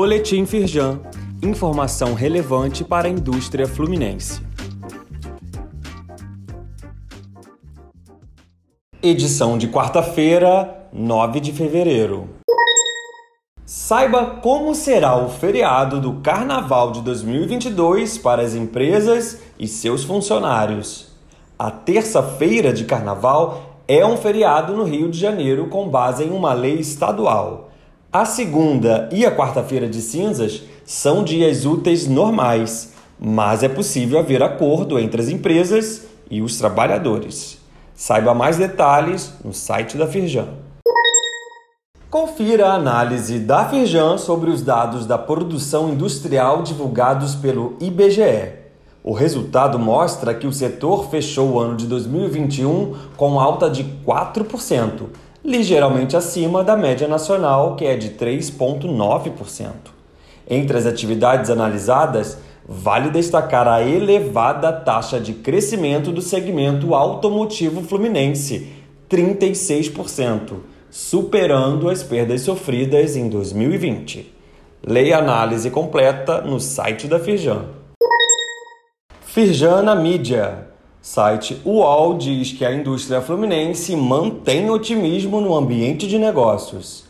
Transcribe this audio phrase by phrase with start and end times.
[0.00, 1.00] Boletim Firjan.
[1.42, 4.40] Informação relevante para a indústria fluminense.
[9.02, 12.28] Edição de quarta-feira, 9 de fevereiro.
[13.66, 21.08] Saiba como será o feriado do Carnaval de 2022 para as empresas e seus funcionários.
[21.58, 26.52] A terça-feira de Carnaval é um feriado no Rio de Janeiro com base em uma
[26.52, 27.68] lei estadual.
[28.10, 34.42] A segunda e a quarta-feira de cinzas são dias úteis normais, mas é possível haver
[34.42, 37.58] acordo entre as empresas e os trabalhadores.
[37.94, 40.48] Saiba mais detalhes no site da Firjan.
[42.08, 48.54] Confira a análise da Firjan sobre os dados da produção industrial divulgados pelo IBGE.
[49.04, 55.08] O resultado mostra que o setor fechou o ano de 2021 com alta de 4%
[55.44, 59.72] ligeiramente acima da média nacional, que é de 3,9%.
[60.48, 68.68] Entre as atividades analisadas, vale destacar a elevada taxa de crescimento do segmento automotivo fluminense,
[69.08, 70.54] 36%,
[70.90, 74.34] superando as perdas sofridas em 2020.
[74.86, 77.64] Leia a análise completa no site da Firjan.
[79.20, 80.68] Firjan na mídia.
[81.00, 87.04] Site UOL diz que a indústria fluminense mantém otimismo no ambiente de negócios.